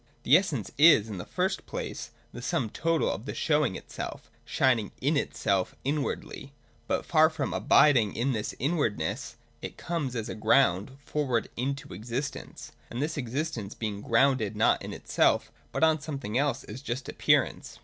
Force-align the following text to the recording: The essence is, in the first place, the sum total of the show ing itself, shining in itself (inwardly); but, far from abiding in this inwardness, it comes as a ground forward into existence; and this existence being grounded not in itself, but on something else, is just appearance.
The 0.23 0.35
essence 0.35 0.71
is, 0.79 1.09
in 1.09 1.19
the 1.19 1.27
first 1.27 1.67
place, 1.67 2.09
the 2.33 2.41
sum 2.41 2.71
total 2.71 3.07
of 3.11 3.27
the 3.27 3.35
show 3.35 3.63
ing 3.63 3.75
itself, 3.75 4.31
shining 4.43 4.91
in 4.99 5.15
itself 5.15 5.75
(inwardly); 5.83 6.53
but, 6.87 7.05
far 7.05 7.29
from 7.29 7.53
abiding 7.53 8.15
in 8.15 8.31
this 8.31 8.55
inwardness, 8.57 9.35
it 9.61 9.77
comes 9.77 10.15
as 10.15 10.27
a 10.27 10.33
ground 10.33 10.97
forward 11.05 11.49
into 11.55 11.93
existence; 11.93 12.71
and 12.89 12.99
this 12.99 13.15
existence 13.15 13.75
being 13.75 14.01
grounded 14.01 14.55
not 14.55 14.81
in 14.81 14.91
itself, 14.91 15.51
but 15.71 15.83
on 15.83 15.99
something 16.01 16.35
else, 16.35 16.63
is 16.63 16.81
just 16.81 17.07
appearance. 17.07 17.77